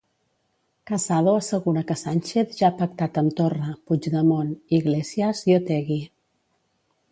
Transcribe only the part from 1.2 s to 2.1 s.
assegura que